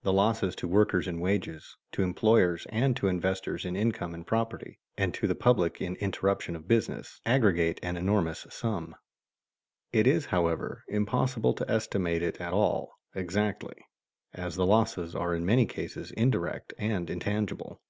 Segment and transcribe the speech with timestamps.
[0.02, 4.78] _The losses to workers in wages, to employers and to investors in income and property,
[4.98, 8.94] and to the public in interruption of business, aggregate an enormous sum.
[9.90, 13.76] It is, however, impossible to estimate it at all exactly,
[14.34, 17.80] as the losses are in many cases indirect and intangible.